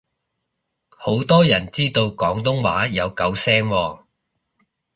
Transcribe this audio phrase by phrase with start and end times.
[0.89, 4.05] 好多人知道廣東話有九聲喎